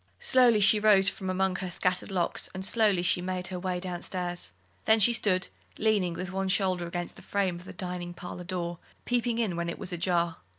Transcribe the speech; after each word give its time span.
Slowly 0.19 0.59
she 0.61 0.79
rose 0.79 1.09
from 1.09 1.29
among 1.29 1.57
her 1.57 1.69
scattered 1.69 2.09
locks, 2.09 2.49
and 2.55 2.65
slowly 2.65 3.03
she 3.03 3.21
made 3.21 3.45
her 3.49 3.59
way 3.59 3.79
down 3.79 4.01
stairs. 4.01 4.51
Then 4.85 4.99
she 4.99 5.13
stood 5.13 5.49
leaning 5.77 6.15
with 6.15 6.31
one 6.31 6.49
shoulder 6.49 6.87
against 6.87 7.17
the 7.17 7.21
frame 7.21 7.57
of 7.59 7.65
the 7.65 7.73
dining 7.73 8.15
parlour 8.15 8.43
door, 8.45 8.79
peeping 9.05 9.37
in 9.37 9.55
when 9.55 9.69
it 9.69 9.77
was 9.77 9.93
ajar. 9.93 10.37